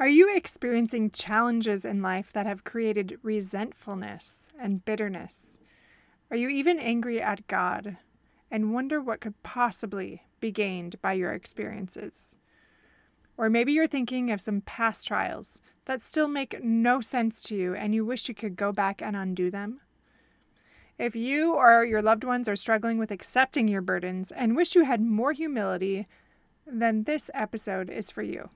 [0.00, 5.58] Are you experiencing challenges in life that have created resentfulness and bitterness?
[6.30, 7.98] Are you even angry at God
[8.50, 12.34] and wonder what could possibly be gained by your experiences?
[13.36, 17.74] Or maybe you're thinking of some past trials that still make no sense to you
[17.74, 19.82] and you wish you could go back and undo them?
[20.96, 24.84] If you or your loved ones are struggling with accepting your burdens and wish you
[24.84, 26.08] had more humility,
[26.66, 28.48] then this episode is for you.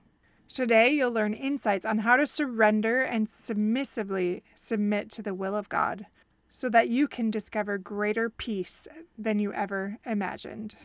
[0.49, 5.69] Today, you'll learn insights on how to surrender and submissively submit to the will of
[5.69, 6.05] God
[6.49, 10.75] so that you can discover greater peace than you ever imagined.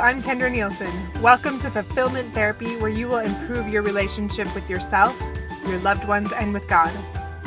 [0.00, 0.90] I'm Kendra Nielsen.
[1.20, 5.20] Welcome to Fulfillment Therapy, where you will improve your relationship with yourself,
[5.66, 6.90] your loved ones, and with God.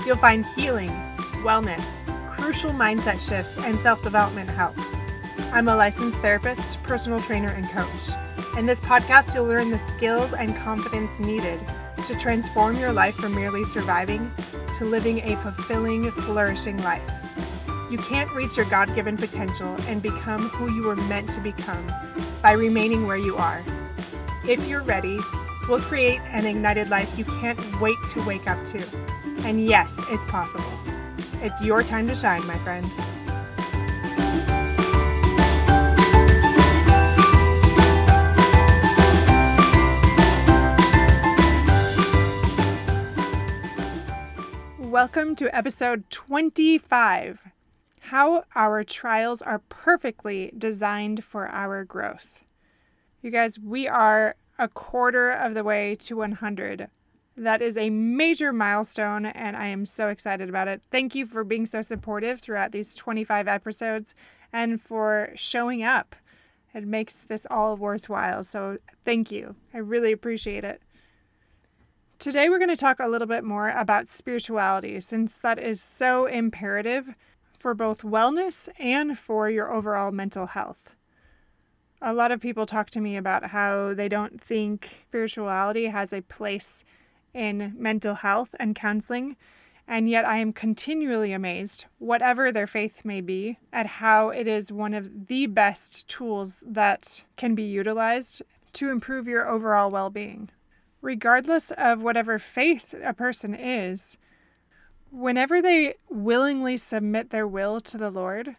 [0.06, 0.92] You'll find healing,
[1.42, 4.76] wellness, crucial mindset shifts, and self development help.
[5.52, 8.12] I'm a licensed therapist, personal trainer, and coach.
[8.56, 11.60] In this podcast, you'll learn the skills and confidence needed
[12.06, 14.32] to transform your life from merely surviving
[14.76, 17.10] to living a fulfilling, flourishing life.
[17.90, 21.88] You can't reach your God given potential and become who you were meant to become
[22.44, 23.64] by remaining where you are.
[24.46, 25.18] If you're ready,
[25.70, 28.86] we'll create an ignited life you can't wait to wake up to.
[29.46, 30.66] And yes, it's possible.
[31.42, 32.86] It's your time to shine, my friend.
[44.92, 47.53] Welcome to episode 25
[48.04, 52.42] how our trials are perfectly designed for our growth.
[53.22, 56.90] You guys, we are a quarter of the way to 100.
[57.38, 60.82] That is a major milestone, and I am so excited about it.
[60.92, 64.14] Thank you for being so supportive throughout these 25 episodes
[64.52, 66.14] and for showing up.
[66.74, 68.44] It makes this all worthwhile.
[68.44, 69.56] So, thank you.
[69.74, 70.82] I really appreciate it.
[72.20, 76.26] Today, we're going to talk a little bit more about spirituality since that is so
[76.26, 77.16] imperative
[77.64, 80.94] for both wellness and for your overall mental health.
[82.02, 86.24] A lot of people talk to me about how they don't think spirituality has a
[86.24, 86.84] place
[87.34, 89.38] in mental health and counseling,
[89.88, 94.70] and yet I am continually amazed, whatever their faith may be, at how it is
[94.70, 98.42] one of the best tools that can be utilized
[98.74, 100.50] to improve your overall well being.
[101.02, 104.18] Regardless of whatever faith a person is,
[105.14, 108.56] whenever they willingly submit their will to the Lord,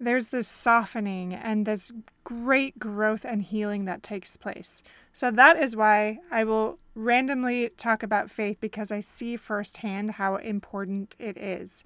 [0.00, 1.92] there's this softening and this
[2.24, 4.82] great growth and healing that takes place.
[5.12, 10.36] So that is why I will randomly talk about faith because I see firsthand how
[10.36, 11.84] important it is.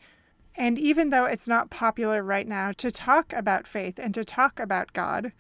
[0.55, 4.59] And even though it's not popular right now to talk about faith and to talk
[4.59, 5.33] about God,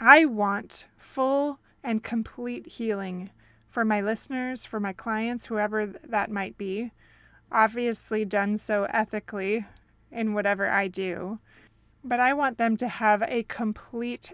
[0.00, 3.30] I want full and complete healing
[3.68, 6.92] for my listeners, for my clients, whoever that might be
[7.52, 9.66] obviously done so ethically
[10.10, 11.38] in whatever I do,
[12.02, 14.32] but I want them to have a complete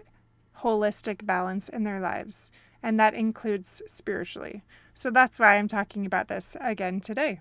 [0.61, 4.63] holistic balance in their lives, and that includes spiritually.
[4.93, 7.39] So that's why I'm talking about this again today.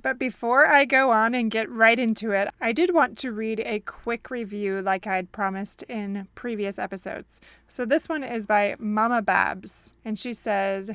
[0.00, 3.60] But before I go on and get right into it, I did want to read
[3.60, 7.40] a quick review like I'd promised in previous episodes.
[7.66, 10.90] So this one is by Mama Babs, and she says,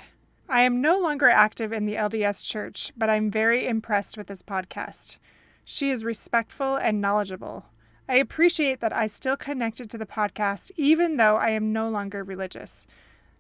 [0.50, 4.44] I am no longer active in the LDS Church, but I'm very impressed with this
[4.44, 5.18] podcast.
[5.64, 7.66] She is respectful and knowledgeable.
[8.10, 12.26] I appreciate that I still connected to the podcast even though I am no longer
[12.26, 12.88] religious.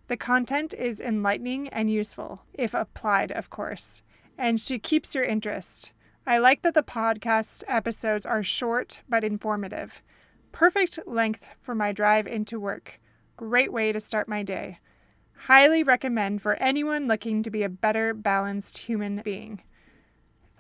[0.08, 4.02] The content is enlightening and useful, if applied, of course,
[4.38, 5.92] and she keeps your interest.
[6.26, 10.02] I like that the podcast episodes are short but informative.
[10.54, 13.02] Perfect length for my drive into work.
[13.36, 14.80] Great way to start my day.
[15.48, 19.62] Highly recommend for anyone looking to be a better balanced human being.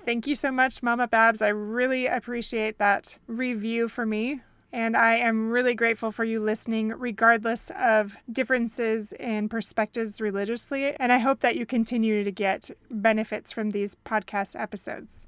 [0.06, 1.42] Thank you so much, Mama Babs.
[1.42, 4.42] I really appreciate that review for me.
[4.74, 10.94] And I am really grateful for you listening, regardless of differences in perspectives religiously.
[10.98, 15.28] And I hope that you continue to get benefits from these podcast episodes.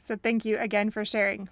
[0.00, 1.48] So, thank you again for sharing.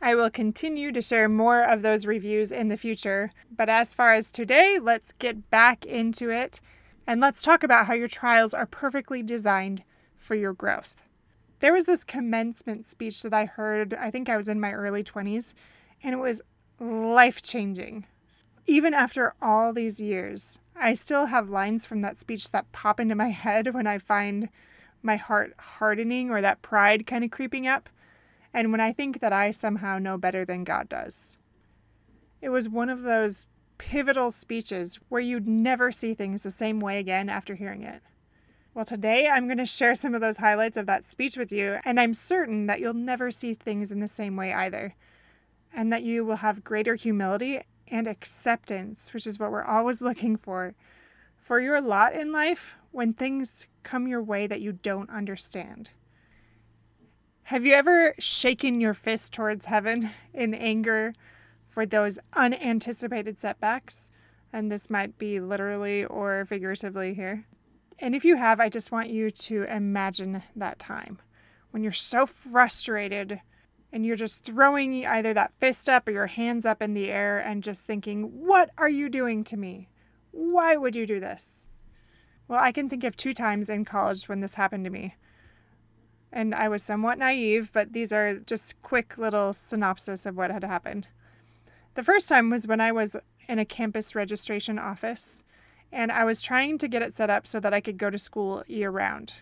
[0.00, 3.32] I will continue to share more of those reviews in the future.
[3.54, 6.60] But as far as today, let's get back into it
[7.06, 9.82] and let's talk about how your trials are perfectly designed
[10.14, 11.02] for your growth.
[11.60, 15.02] There was this commencement speech that I heard, I think I was in my early
[15.02, 15.54] 20s,
[16.02, 16.42] and it was
[16.78, 18.06] life changing.
[18.66, 23.14] Even after all these years, I still have lines from that speech that pop into
[23.14, 24.48] my head when I find
[25.02, 27.88] my heart hardening or that pride kind of creeping up,
[28.52, 31.38] and when I think that I somehow know better than God does.
[32.40, 33.48] It was one of those
[33.78, 38.02] pivotal speeches where you'd never see things the same way again after hearing it.
[38.74, 41.78] Well, today I'm going to share some of those highlights of that speech with you,
[41.84, 44.94] and I'm certain that you'll never see things in the same way either,
[45.74, 50.36] and that you will have greater humility and acceptance, which is what we're always looking
[50.36, 50.74] for,
[51.36, 55.90] for your lot in life when things come your way that you don't understand.
[57.48, 61.14] Have you ever shaken your fist towards heaven in anger
[61.66, 64.10] for those unanticipated setbacks?
[64.52, 67.46] And this might be literally or figuratively here.
[68.00, 71.20] And if you have, I just want you to imagine that time
[71.70, 73.40] when you're so frustrated
[73.92, 77.38] and you're just throwing either that fist up or your hands up in the air
[77.38, 79.88] and just thinking, What are you doing to me?
[80.32, 81.66] Why would you do this?
[82.46, 85.14] Well, I can think of two times in college when this happened to me.
[86.32, 90.64] And I was somewhat naive, but these are just quick little synopsis of what had
[90.64, 91.08] happened.
[91.94, 93.16] The first time was when I was
[93.48, 95.42] in a campus registration office
[95.90, 98.18] and I was trying to get it set up so that I could go to
[98.18, 99.32] school year round.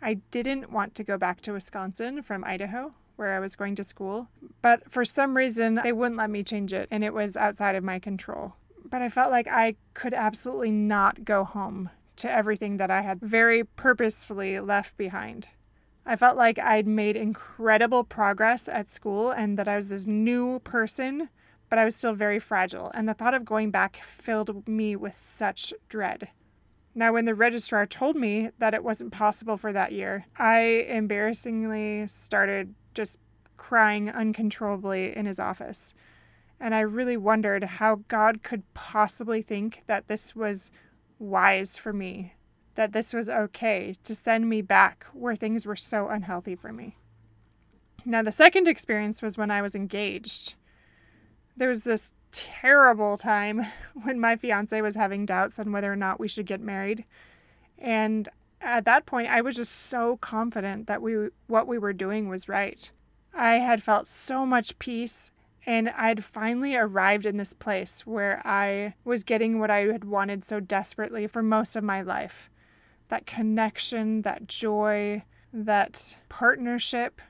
[0.00, 3.84] I didn't want to go back to Wisconsin from Idaho, where I was going to
[3.84, 4.28] school,
[4.62, 7.84] but for some reason they wouldn't let me change it and it was outside of
[7.84, 8.54] my control.
[8.84, 13.20] But I felt like I could absolutely not go home to everything that I had
[13.20, 15.48] very purposefully left behind.
[16.06, 20.58] I felt like I'd made incredible progress at school and that I was this new
[20.60, 21.28] person
[21.74, 25.14] but I was still very fragile, and the thought of going back filled me with
[25.14, 26.28] such dread.
[26.94, 32.06] Now, when the registrar told me that it wasn't possible for that year, I embarrassingly
[32.06, 33.18] started just
[33.56, 35.94] crying uncontrollably in his office.
[36.60, 40.70] And I really wondered how God could possibly think that this was
[41.18, 42.33] wise for me,
[42.74, 46.96] that this was okay to send me back where things were so unhealthy for me.
[48.04, 50.54] Now, the second experience was when I was engaged
[51.56, 53.66] there was this terrible time
[54.02, 57.04] when my fiance was having doubts on whether or not we should get married.
[57.78, 58.28] And
[58.60, 62.48] at that point, I was just so confident that we what we were doing was
[62.48, 62.90] right.
[63.34, 65.32] I had felt so much peace
[65.66, 70.44] and I'd finally arrived in this place where I was getting what I had wanted
[70.44, 72.50] so desperately for most of my life.
[73.08, 75.22] That connection, that joy,
[75.52, 77.20] that partnership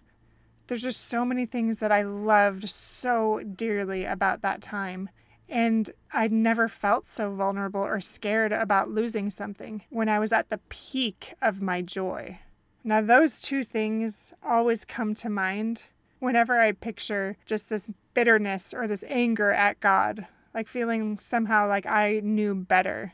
[0.67, 5.11] there's just so many things that I loved so dearly about that time.
[5.49, 10.49] And I'd never felt so vulnerable or scared about losing something when I was at
[10.49, 12.39] the peak of my joy.
[12.83, 15.85] Now, those two things always come to mind
[16.19, 21.87] whenever I picture just this bitterness or this anger at God, like feeling somehow like
[21.87, 23.13] I knew better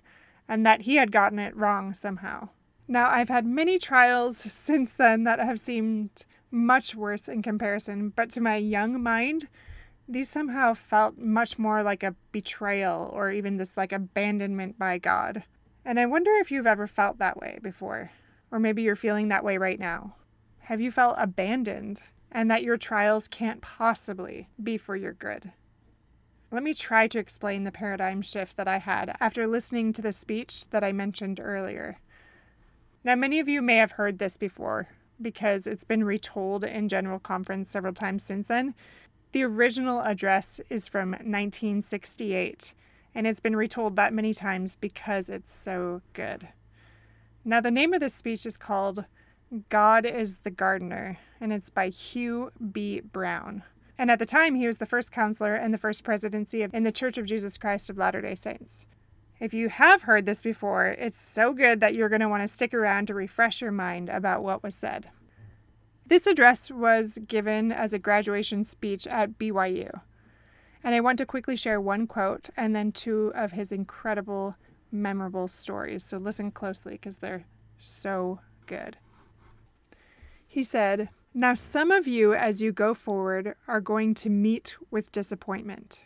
[0.51, 2.49] and that He had gotten it wrong somehow.
[2.89, 8.31] Now, I've had many trials since then that have seemed much worse in comparison, but
[8.31, 9.47] to my young mind,
[10.09, 15.45] these somehow felt much more like a betrayal or even this like abandonment by God.
[15.85, 18.11] And I wonder if you've ever felt that way before,
[18.51, 20.17] or maybe you're feeling that way right now.
[20.63, 22.01] Have you felt abandoned
[22.33, 25.53] and that your trials can't possibly be for your good?
[26.53, 30.13] Let me try to explain the paradigm shift that I had after listening to the
[30.13, 31.99] speech that I mentioned earlier.
[33.05, 34.89] Now, many of you may have heard this before,
[35.23, 38.75] because it's been retold in General Conference several times since then.
[39.31, 42.75] The original address is from 1968,
[43.15, 46.49] and it's been retold that many times because it's so good.
[47.45, 49.05] Now, the name of this speech is called
[49.69, 53.01] God is the Gardener, and it's by Hugh B.
[53.01, 53.63] Brown.
[54.01, 56.85] And at the time, he was the first counselor in the first presidency of, in
[56.85, 58.87] the Church of Jesus Christ of Latter day Saints.
[59.39, 62.49] If you have heard this before, it's so good that you're going to want to
[62.49, 65.11] stick around to refresh your mind about what was said.
[66.07, 70.01] This address was given as a graduation speech at BYU.
[70.83, 74.57] And I want to quickly share one quote and then two of his incredible,
[74.91, 76.05] memorable stories.
[76.05, 77.45] So listen closely because they're
[77.79, 78.97] so good.
[80.49, 85.13] He said, Now, some of you, as you go forward, are going to meet with
[85.13, 86.03] disappointment.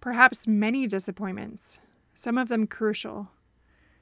[0.00, 1.80] Perhaps many disappointments
[2.14, 3.30] some of them crucial.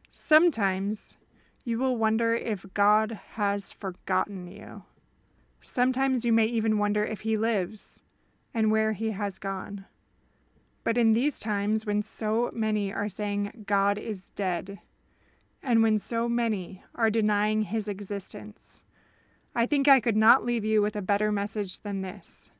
[0.09, 1.19] Sometimes
[1.65, 4.85] you will wonder if God has forgotten you.
[5.61, 8.03] Sometimes you may even wonder if He lives
[8.55, 9.85] and where He has gone.
[10.83, 14.79] But in these times when so many are saying God is dead,
[15.63, 18.83] and when so many are denying His existence,
[19.59, 22.51] I think I could not leave you with a better message than this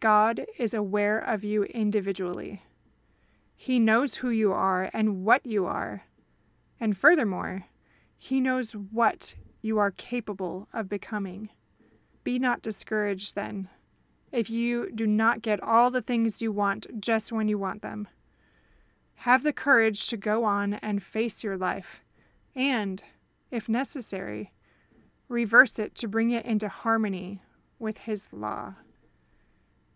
[0.00, 2.62] God is aware of you individually.
[3.56, 6.02] He knows who you are and what you are.
[6.78, 7.64] And furthermore,
[8.18, 11.48] He knows what you are capable of becoming.
[12.22, 13.70] Be not discouraged then
[14.30, 18.06] if you do not get all the things you want just when you want them.
[19.14, 22.02] Have the courage to go on and face your life,
[22.54, 23.02] and,
[23.50, 24.52] if necessary,
[25.28, 27.42] reverse it to bring it into harmony
[27.78, 28.74] with His law.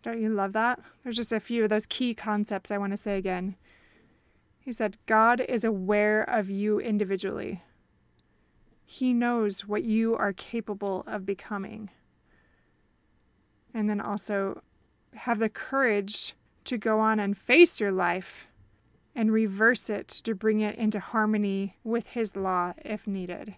[0.02, 0.80] Don't you love that?
[1.02, 3.56] There's just a few of those key concepts I want to say again.
[4.58, 7.62] He said, God is aware of you individually.
[8.84, 11.90] He knows what you are capable of becoming.
[13.72, 14.62] And then also
[15.14, 16.34] have the courage
[16.64, 18.46] to go on and face your life
[19.14, 23.56] and reverse it to bring it into harmony with His law if needed.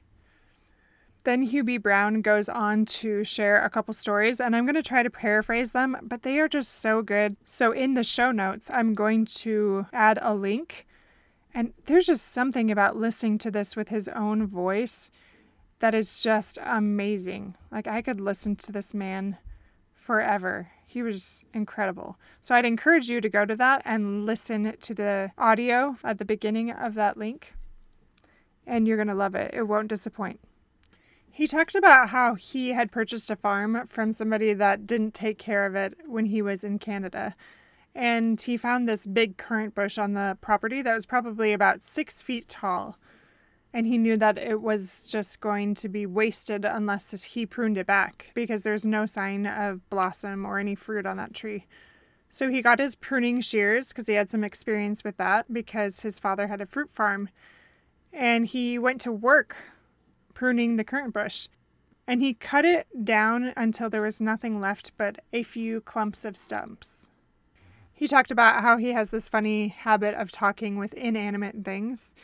[1.24, 1.78] Then B.
[1.78, 5.70] Brown goes on to share a couple stories, and I'm going to try to paraphrase
[5.70, 7.36] them, but they are just so good.
[7.46, 10.86] So, in the show notes, I'm going to add a link.
[11.54, 15.10] And there's just something about listening to this with his own voice
[15.78, 17.54] that is just amazing.
[17.72, 19.38] Like, I could listen to this man
[19.94, 20.70] forever.
[20.86, 22.18] He was incredible.
[22.42, 26.26] So, I'd encourage you to go to that and listen to the audio at the
[26.26, 27.54] beginning of that link.
[28.66, 30.38] And you're going to love it, it won't disappoint.
[31.34, 35.66] He talked about how he had purchased a farm from somebody that didn't take care
[35.66, 37.34] of it when he was in Canada.
[37.92, 42.22] And he found this big currant bush on the property that was probably about six
[42.22, 42.96] feet tall.
[43.72, 47.86] And he knew that it was just going to be wasted unless he pruned it
[47.88, 51.66] back because there's no sign of blossom or any fruit on that tree.
[52.30, 56.20] So he got his pruning shears because he had some experience with that because his
[56.20, 57.28] father had a fruit farm.
[58.12, 59.56] And he went to work
[60.34, 61.48] pruning the currant bush.
[62.06, 66.36] And he cut it down until there was nothing left but a few clumps of
[66.36, 67.08] stumps.
[67.94, 72.14] He talked about how he has this funny habit of talking with inanimate things,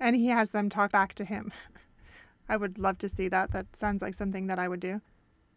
[0.00, 1.52] and he has them talk back to him.
[2.48, 3.52] I would love to see that.
[3.52, 5.02] That sounds like something that I would do.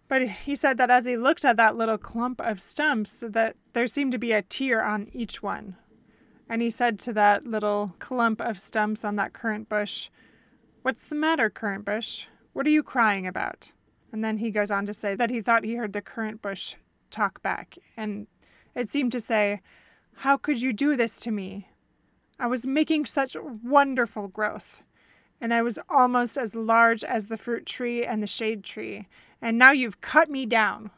[0.09, 3.87] But he said that as he looked at that little clump of stumps, that there
[3.87, 5.77] seemed to be a tear on each one.
[6.49, 10.09] And he said to that little clump of stumps on that currant bush,
[10.83, 12.25] What's the matter, currant bush?
[12.53, 13.71] What are you crying about?
[14.11, 16.73] And then he goes on to say that he thought he heard the currant bush
[17.11, 18.25] talk back, and
[18.73, 19.61] it seemed to say,
[20.15, 21.67] How could you do this to me?
[22.39, 24.81] I was making such wonderful growth,
[25.39, 29.07] and I was almost as large as the fruit tree and the shade tree,
[29.39, 30.89] and now you've cut me down.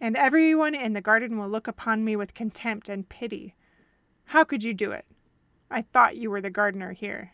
[0.00, 3.56] And everyone in the garden will look upon me with contempt and pity.
[4.24, 5.04] How could you do it?
[5.70, 7.32] I thought you were the gardener here.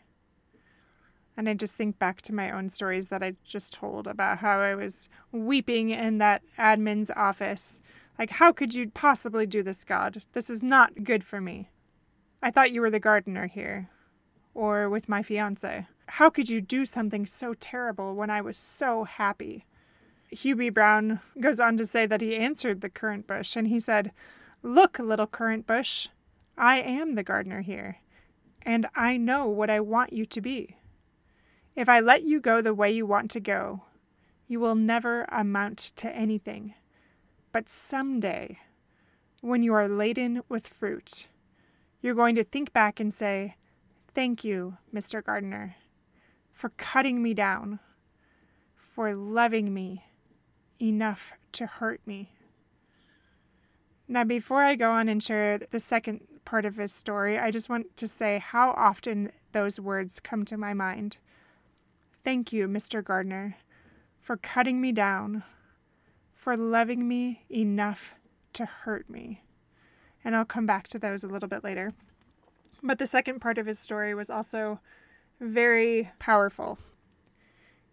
[1.35, 4.59] And I just think back to my own stories that I just told about how
[4.59, 7.81] I was weeping in that admin's office.
[8.19, 10.23] Like, how could you possibly do this, God?
[10.33, 11.69] This is not good for me.
[12.41, 13.89] I thought you were the gardener here,
[14.53, 15.87] or with my fiance.
[16.07, 19.65] How could you do something so terrible when I was so happy?
[20.29, 20.69] Hugh B.
[20.69, 24.11] Brown goes on to say that he answered the currant bush and he said,
[24.61, 26.09] Look, little currant bush,
[26.57, 27.97] I am the gardener here,
[28.61, 30.77] and I know what I want you to be.
[31.75, 33.81] If I let you go the way you want to go,
[34.47, 36.75] you will never amount to anything.
[37.51, 38.59] But someday,
[39.41, 41.27] when you are laden with fruit,
[42.01, 43.55] you're going to think back and say,
[44.13, 45.23] Thank you, Mr.
[45.23, 45.75] Gardener,
[46.51, 47.79] for cutting me down,
[48.75, 50.05] for loving me
[50.79, 52.29] enough to hurt me.
[54.07, 57.69] Now, before I go on and share the second part of his story, I just
[57.69, 61.17] want to say how often those words come to my mind.
[62.23, 63.03] Thank you, Mr.
[63.03, 63.57] Gardener,
[64.21, 65.43] for cutting me down,
[66.33, 68.13] for loving me enough
[68.53, 69.43] to hurt me.
[70.23, 71.91] And I'll come back to those a little bit later.
[72.81, 74.79] But the second part of his story was also
[75.41, 76.79] very powerful.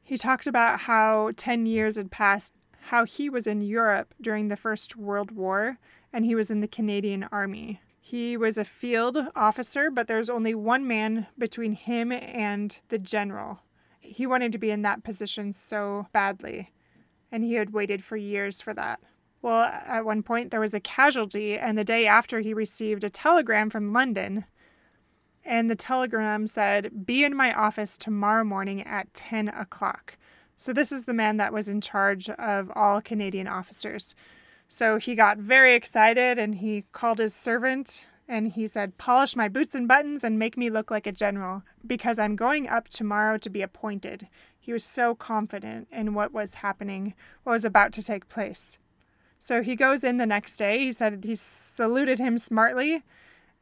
[0.00, 4.56] He talked about how 10 years had passed, how he was in Europe during the
[4.56, 5.78] First World War,
[6.12, 7.80] and he was in the Canadian Army.
[8.00, 13.60] He was a field officer, but there's only one man between him and the general
[14.10, 16.70] he wanted to be in that position so badly,
[17.30, 19.00] and he had waited for years for that.
[19.42, 23.10] Well, at one point there was a casualty, and the day after he received a
[23.10, 24.44] telegram from London.
[25.44, 30.18] And the telegram said, Be in my office tomorrow morning at 10 o'clock.
[30.56, 34.14] So, this is the man that was in charge of all Canadian officers.
[34.68, 39.48] So, he got very excited and he called his servant and he said, Polish my
[39.48, 43.36] boots and buttons and make me look like a general, because I'm going up tomorrow
[43.38, 44.28] to be appointed.
[44.56, 48.78] He was so confident in what was happening, what was about to take place.
[49.40, 50.78] So he goes in the next day.
[50.78, 53.02] He said he saluted him smartly,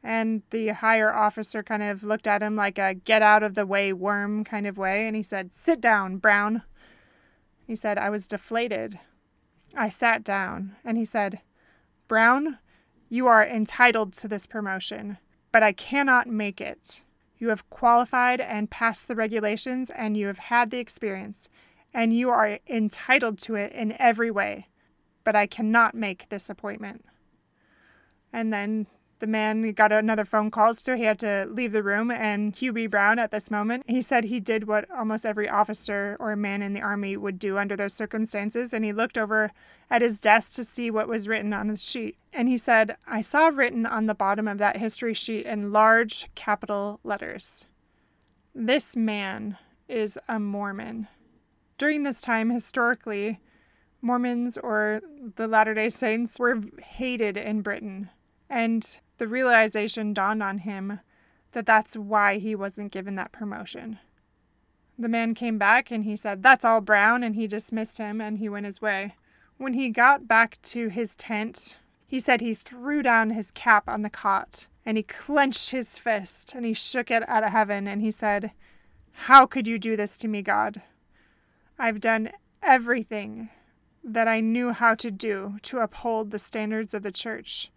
[0.03, 3.65] And the higher officer kind of looked at him like a get out of the
[3.65, 6.61] way worm kind of way, and he said, Sit down, Brown.
[7.65, 8.99] He said, I was deflated.
[9.75, 11.41] I sat down, and he said,
[12.07, 12.59] Brown,
[13.09, 15.17] you are entitled to this promotion,
[15.51, 17.03] but I cannot make it.
[17.39, 21.49] You have qualified and passed the regulations, and you have had the experience,
[21.93, 24.67] and you are entitled to it in every way,
[25.23, 27.03] but I cannot make this appointment.
[28.31, 28.85] And then
[29.19, 32.09] the man got another phone call, so he had to leave the room.
[32.09, 32.87] And Hugh B.
[32.87, 36.73] Brown, at this moment, he said he did what almost every officer or man in
[36.73, 38.73] the army would do under those circumstances.
[38.73, 39.51] And he looked over
[39.89, 42.17] at his desk to see what was written on his sheet.
[42.31, 46.29] And he said, I saw written on the bottom of that history sheet in large
[46.35, 47.65] capital letters
[48.55, 49.57] This man
[49.87, 51.07] is a Mormon.
[51.77, 53.39] During this time, historically,
[54.01, 55.01] Mormons or
[55.35, 58.09] the Latter day Saints were hated in Britain.
[58.49, 60.99] And the realization dawned on him
[61.51, 63.99] that that's why he wasn't given that promotion.
[64.97, 68.37] The man came back and he said, That's all Brown, and he dismissed him and
[68.37, 69.15] he went his way.
[69.57, 74.01] When he got back to his tent, he said he threw down his cap on
[74.01, 78.11] the cot and he clenched his fist and he shook it at heaven and he
[78.11, 78.51] said,
[79.11, 80.81] How could you do this to me, God?
[81.77, 82.31] I've done
[82.63, 83.49] everything
[84.03, 87.71] that I knew how to do to uphold the standards of the church.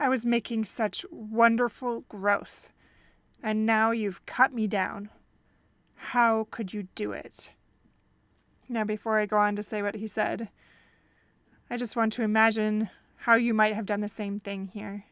[0.00, 2.72] I was making such wonderful growth,
[3.42, 5.10] and now you've cut me down.
[5.96, 7.50] How could you do it?
[8.68, 10.50] Now, before I go on to say what he said,
[11.68, 15.04] I just want to imagine how you might have done the same thing here.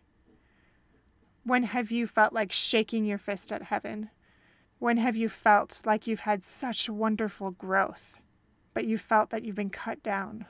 [1.42, 4.10] When have you felt like shaking your fist at heaven?
[4.78, 8.20] When have you felt like you've had such wonderful growth,
[8.72, 10.46] but you felt that you've been cut down?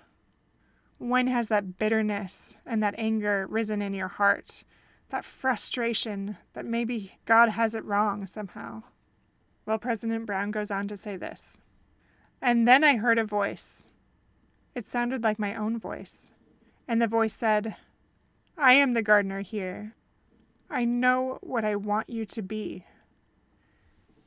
[0.98, 4.64] When has that bitterness and that anger risen in your heart?
[5.10, 8.82] That frustration that maybe God has it wrong somehow?
[9.66, 11.60] Well, President Brown goes on to say this.
[12.40, 13.88] And then I heard a voice.
[14.74, 16.32] It sounded like my own voice.
[16.88, 17.76] And the voice said,
[18.56, 19.94] I am the gardener here.
[20.70, 22.84] I know what I want you to be.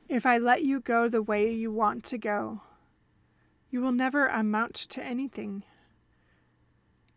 [0.08, 2.62] If I let you go the way you want to go,
[3.70, 5.62] you will never amount to anything.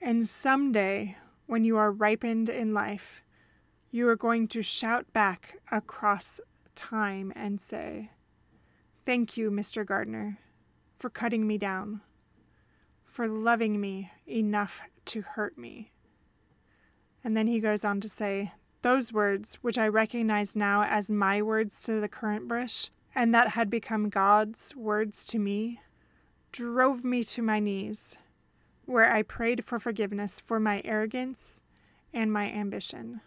[0.05, 3.23] And someday, when you are ripened in life,
[3.89, 6.41] you are going to shout back across
[6.75, 8.11] time and say,
[9.05, 9.85] Thank you, Mr.
[9.85, 10.39] Gardener,
[10.99, 12.01] for cutting me down,
[13.05, 15.93] for loving me enough to hurt me.
[17.23, 21.41] And then he goes on to say, Those words, which I recognize now as my
[21.41, 25.79] words to the currant bush, and that had become God's words to me,
[26.51, 28.17] drove me to my knees
[28.85, 31.61] where I prayed for forgiveness for my arrogance
[32.13, 33.21] and my ambition.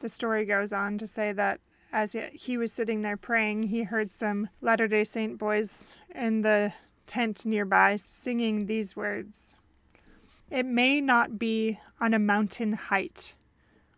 [0.00, 1.60] The story goes on to say that
[1.92, 6.72] as he was sitting there praying, he heard some Latter day Saint boys in the
[7.06, 9.56] tent nearby singing these words
[10.50, 13.34] It may not be on a mountain height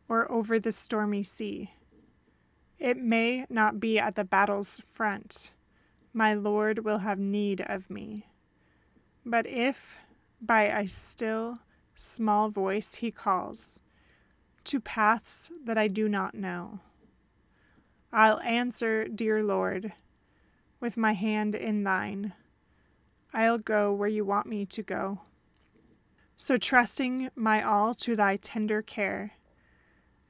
[0.09, 1.73] or over the stormy sea.
[2.79, 5.53] It may not be at the battle's front.
[6.13, 8.27] My Lord will have need of me.
[9.25, 9.99] But if
[10.47, 11.59] by a still,
[11.95, 13.83] small voice he calls,
[14.65, 16.81] to paths that I do not know.
[18.13, 19.93] I'll answer, dear Lord,
[20.81, 22.33] with my hand in thine.
[23.33, 25.21] I'll go where you want me to go.
[26.37, 29.33] So, trusting my all to thy tender care,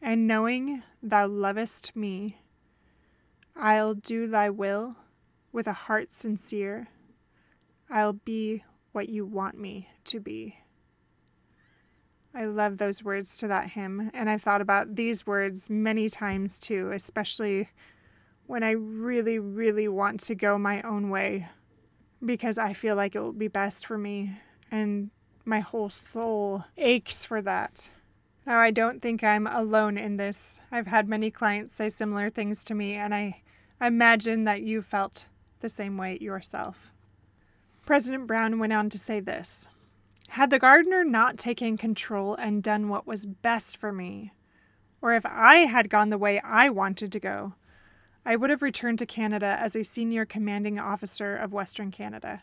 [0.00, 2.38] and knowing thou lovest me,
[3.56, 4.96] I'll do thy will
[5.52, 6.88] with a heart sincere.
[7.90, 10.56] I'll be what you want me to be.
[12.34, 16.58] I love those words to that hymn, and I've thought about these words many times
[16.58, 17.68] too, especially
[18.46, 21.48] when I really, really want to go my own way
[22.24, 24.36] because I feel like it will be best for me,
[24.70, 25.10] and
[25.44, 27.88] my whole soul aches for that.
[28.46, 30.60] Now, I don't think I'm alone in this.
[30.70, 33.42] I've had many clients say similar things to me, and I
[33.80, 35.26] imagine that you felt
[35.60, 36.90] the same way yourself.
[37.86, 39.68] President Brown went on to say this
[40.28, 44.32] Had the gardener not taken control and done what was best for me,
[45.02, 47.54] or if I had gone the way I wanted to go,
[48.24, 52.42] I would have returned to Canada as a senior commanding officer of Western Canada.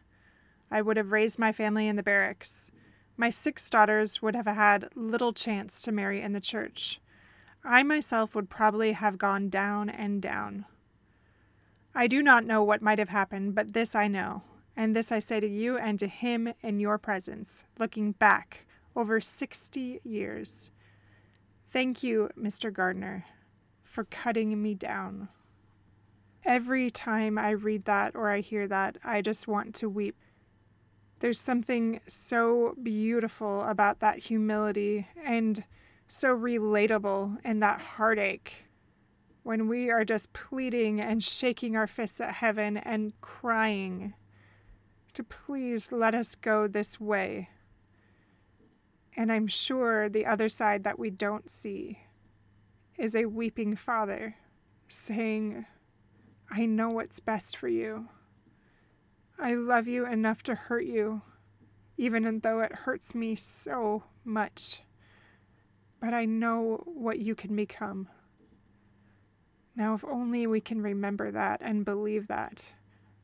[0.69, 2.69] I would have raised my family in the barracks.
[3.17, 7.01] My six daughters would have had little chance to marry in the church.
[7.63, 10.65] I myself would probably have gone down and down.
[11.95, 14.43] I do not know what might have happened, but this I know.
[14.75, 19.19] And this I say to you and to him in your presence, looking back over
[19.19, 20.71] 60 years.
[21.71, 22.71] Thank you, Mr.
[22.73, 23.25] Gardener.
[23.83, 25.27] for cutting me down.
[26.45, 30.15] Every time I read that or I hear that, I just want to weep.
[31.19, 35.63] There's something so beautiful about that humility and
[36.07, 38.65] so relatable in that heartache
[39.43, 44.13] when we are just pleading and shaking our fists at heaven and crying
[45.13, 47.49] to please let us go this way.
[49.15, 51.99] And I'm sure the other side that we don't see
[52.97, 54.35] is a weeping father
[54.87, 55.65] saying,
[56.49, 58.09] I know what's best for you.
[59.39, 61.21] I love you enough to hurt you,
[61.97, 64.81] even though it hurts me so much.
[65.99, 68.07] But I know what you can become.
[69.75, 72.71] Now, if only we can remember that and believe that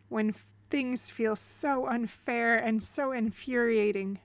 [0.10, 0.34] when
[0.70, 4.20] things feel so unfair and so infuriating,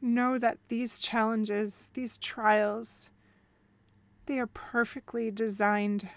[0.00, 3.10] know that these challenges, these trials,
[4.26, 6.08] they are perfectly designed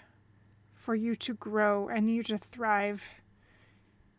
[0.74, 3.04] for you to grow and you to thrive,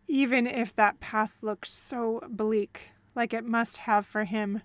[0.07, 4.61] even if that path looks so bleak, like it must have for him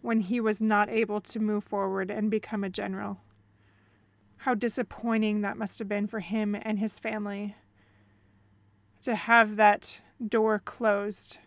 [0.00, 3.20] when he was not able to move forward and become a general.
[4.38, 7.56] How disappointing that must have been for him and his family
[9.04, 11.38] to have that door closed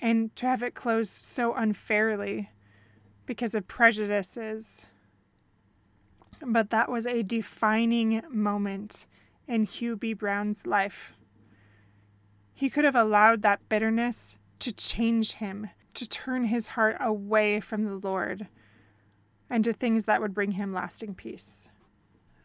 [0.00, 2.50] and to have it closed so unfairly
[3.26, 4.86] because of prejudices.
[6.44, 9.06] But that was a defining moment
[9.46, 10.14] in Hugh B.
[10.14, 11.12] Brown's life.
[12.54, 17.84] He could have allowed that bitterness to change him, to turn his heart away from
[17.84, 18.48] the Lord,
[19.50, 21.68] and to things that would bring him lasting peace.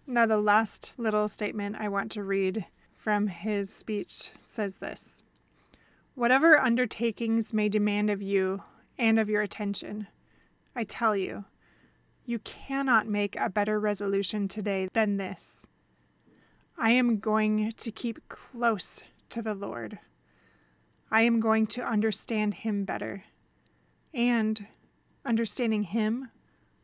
[0.05, 2.65] Now, the last little statement I want to read
[3.05, 5.21] from his speech says this
[6.15, 8.63] Whatever undertakings may demand of you
[8.97, 10.07] and of your attention,
[10.75, 11.45] I tell you,
[12.25, 15.67] you cannot make a better resolution today than this.
[16.79, 19.99] I am going to keep close to the Lord.
[21.11, 23.25] I am going to understand Him better.
[24.15, 24.65] And,
[25.23, 26.31] understanding Him,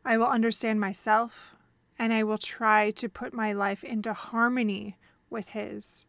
[0.04, 1.56] I will understand myself
[1.98, 4.96] and I will try to put my life into harmony
[5.28, 6.06] with His.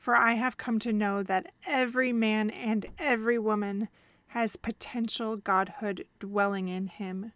[0.00, 3.88] For I have come to know that every man and every woman
[4.28, 7.32] has potential godhood dwelling in him.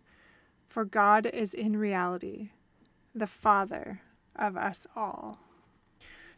[0.66, 2.52] For God is in reality
[3.14, 4.00] the Father
[4.34, 5.40] of us all.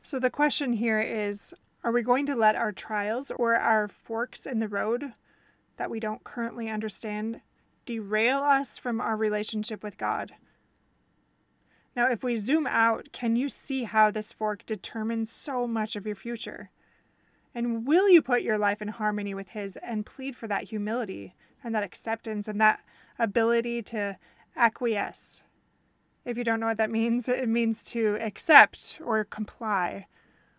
[0.02, 4.46] So the question here is Are we going to let our trials or our forks
[4.46, 5.12] in the road
[5.76, 7.40] that we don't currently understand
[7.84, 10.32] derail us from our relationship with God?
[11.96, 16.04] Now, if we zoom out, can you see how this fork determines so much of
[16.04, 16.70] your future?
[17.54, 21.34] And will you put your life in harmony with His and plead for that humility
[21.64, 22.82] and that acceptance and that
[23.18, 24.18] ability to
[24.54, 25.42] acquiesce?
[26.26, 30.06] If you don't know what that means, it means to accept or comply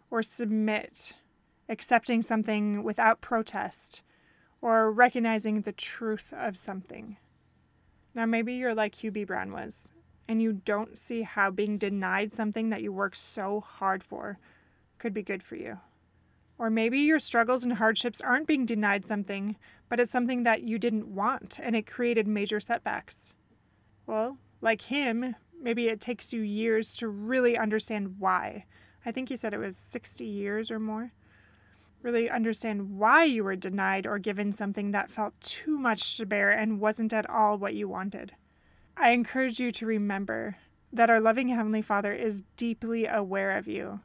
[0.10, 1.13] or submit,
[1.69, 4.02] accepting something without protest
[4.60, 7.17] or recognizing the truth of something.
[8.15, 9.23] Now, maybe you're like Hugh B.
[9.23, 9.91] Brown was
[10.28, 14.40] and you don't see how being denied something that you work so hard for
[14.98, 15.80] could be good for you.
[16.58, 19.56] Or maybe your struggles and hardships aren't being denied something,
[19.90, 23.34] but it's something that you didn't want and it created major setbacks.
[24.08, 28.66] Well, like him, maybe it takes you years to really understand why.
[29.06, 31.12] I think he said it was 60 years or more.
[32.02, 36.50] Really understand why you were denied or given something that felt too much to bear
[36.50, 38.34] and wasn't at all what you wanted.
[39.00, 40.58] I encourage you to remember
[40.92, 44.00] that our loving Heavenly Father is deeply aware of you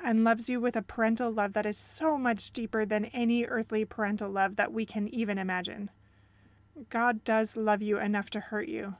[0.00, 3.84] and loves you with a parental love that is so much deeper than any earthly
[3.84, 5.90] parental love that we can even imagine.
[6.90, 8.96] God does love you enough to hurt you,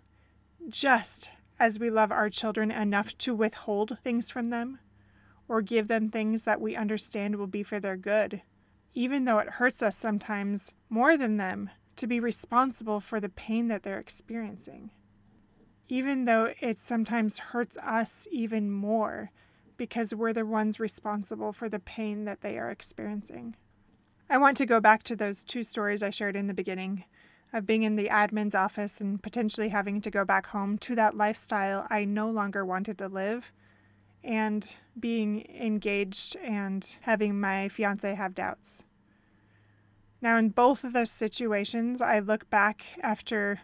[0.69, 4.79] just as we love our children enough to withhold things from them
[5.49, 8.43] or give them things that we understand will be for their good,
[8.95, 13.67] even though it hurts us sometimes more than them to be responsible for the pain
[13.67, 14.93] that they're experiencing
[15.89, 19.31] even though it sometimes hurts us even more
[19.77, 23.55] because we're the ones responsible for the pain that they are experiencing.
[24.29, 27.05] I want to go back to those two stories I shared in the beginning
[27.53, 31.17] of being in the admin's office and potentially having to go back home to that
[31.17, 33.53] lifestyle I no longer wanted to live,
[34.25, 38.83] and being engaged and having my fiance have doubts.
[40.21, 43.61] Now, in both of those situations, I look back after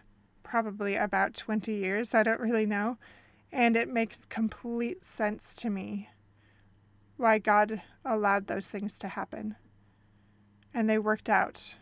[0.53, 2.13] probably about 20 years.
[2.13, 2.99] I don't really know.
[3.51, 6.09] And it makes complete sense to me
[7.17, 9.55] why God allowed those things to happen.
[10.71, 11.73] And they worked out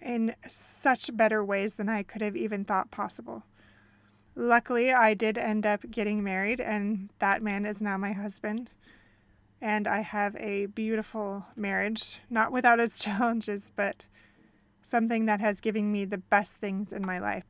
[0.00, 3.42] in such better ways than I could have even thought possible.
[4.36, 8.70] Luckily, I did end up getting married, and that man is now my husband.
[9.60, 14.06] And I have a beautiful marriage, not without its challenges, but
[14.82, 17.49] something that has given me the best things in my life.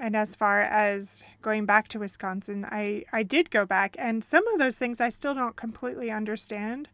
[0.00, 4.48] And as far as going back to Wisconsin, I, I did go back, and some
[4.48, 6.88] of those things I still don't completely understand,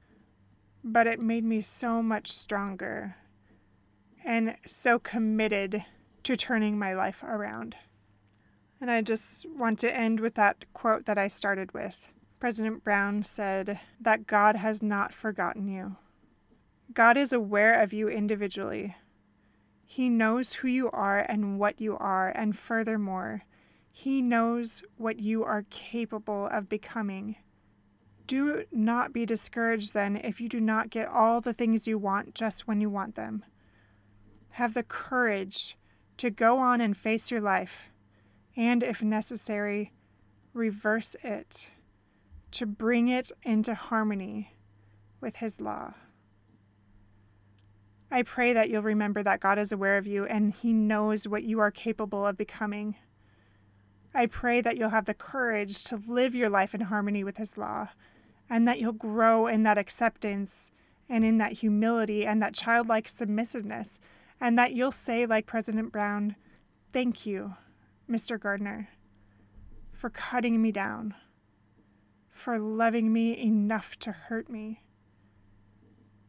[0.83, 3.15] but it made me so much stronger
[4.25, 5.85] and so committed
[6.25, 7.77] to turning my life around.
[8.81, 12.11] And I just want to end with that quote that I started with.
[12.41, 15.95] President Brown said that God has not forgotten you.
[16.93, 18.97] God is aware of you individually.
[19.89, 23.45] He knows who you are and what you are, and furthermore,
[23.93, 27.37] He knows what you are capable of becoming.
[28.27, 32.35] Do not be discouraged then if you do not get all the things you want
[32.35, 33.45] just when you want them.
[34.51, 35.79] Have the courage
[36.17, 37.89] to go on and face your life,
[38.57, 39.93] and if necessary,
[40.53, 41.71] reverse it
[42.51, 44.57] to bring it into harmony
[45.21, 45.95] with His law.
[48.11, 51.43] I pray that you'll remember that God is aware of you and He knows what
[51.43, 52.97] you are capable of becoming.
[54.15, 57.59] I pray that you'll have the courage to live your life in harmony with His
[57.59, 57.89] law
[58.49, 60.71] and that you'll grow in that acceptance
[61.09, 64.01] and in that humility and that childlike submissiveness,
[64.41, 66.37] and that you'll say, like President Brown,
[66.93, 67.55] Thank you,
[68.11, 68.41] Mr.
[68.41, 68.89] Gardener,
[69.93, 71.15] for cutting me down,
[72.31, 74.83] for loving me enough to hurt me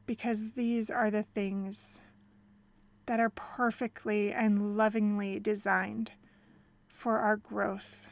[0.08, 2.02] because these are the things
[3.06, 6.12] that are perfectly and lovingly designed
[6.88, 8.08] for our growth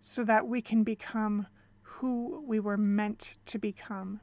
[0.00, 1.46] so that we can become
[1.80, 4.20] who we were meant to become.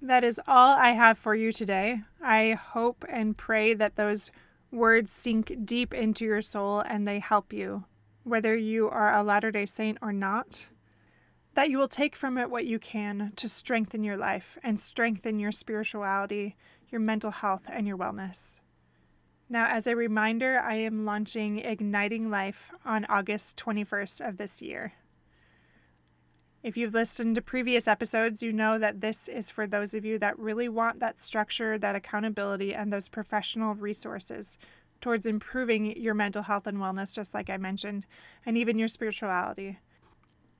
[0.00, 2.02] That is all I have for you today.
[2.22, 4.30] I hope and pray that those
[4.70, 7.84] words sink deep into your soul and they help you,
[8.22, 10.66] whether you are a Latter day Saint or not
[11.54, 15.38] that you will take from it what you can to strengthen your life and strengthen
[15.38, 16.56] your spirituality,
[16.90, 18.60] your mental health, and your wellness.
[19.48, 24.94] Now, as a reminder, I am launching Igniting Life on August 21st of this year.
[26.62, 30.18] If you've listened to previous episodes, you know that this is for those of you
[30.18, 34.56] that really want that structure, that accountability, and those professional resources
[35.00, 38.06] towards improving your mental health and wellness, just like I mentioned,
[38.46, 39.78] and even your spirituality.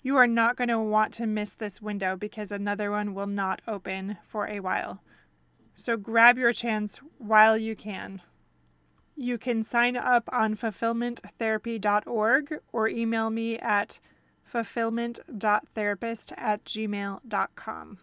[0.05, 3.63] You are not going to want to miss this window because another one will not
[3.67, 5.01] open for a while.
[5.75, 8.21] So grab your chance while you can.
[9.17, 13.99] You can sign up on fulfillmenttherapy.org or email me at
[14.45, 17.99] fulfillment.therapist at gmail.com.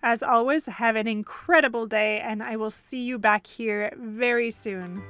[0.00, 5.02] As always, have an incredible day, and I will see you back here very soon.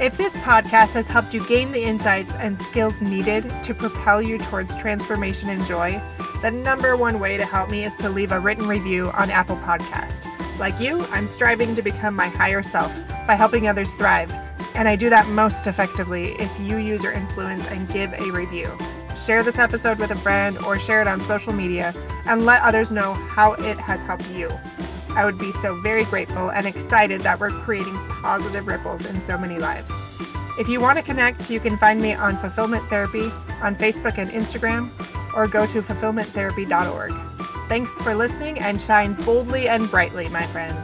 [0.00, 4.38] If this podcast has helped you gain the insights and skills needed to propel you
[4.38, 6.00] towards transformation and joy,
[6.40, 9.58] the number one way to help me is to leave a written review on Apple
[9.58, 10.26] Podcast.
[10.58, 12.90] Like you, I'm striving to become my higher self
[13.26, 14.32] by helping others thrive,
[14.74, 18.74] and I do that most effectively if you use your influence and give a review.
[19.18, 21.92] Share this episode with a friend or share it on social media
[22.24, 24.48] and let others know how it has helped you.
[25.16, 29.36] I would be so very grateful and excited that we're creating positive ripples in so
[29.36, 30.06] many lives.
[30.58, 33.30] If you want to connect, you can find me on Fulfillment Therapy
[33.62, 34.90] on Facebook and Instagram,
[35.34, 37.12] or go to fulfillmenttherapy.org.
[37.68, 40.76] Thanks for listening and shine boldly and brightly, my friend.